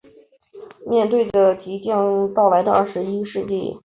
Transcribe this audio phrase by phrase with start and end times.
[0.83, 3.79] 面对着即将到来的二十一世纪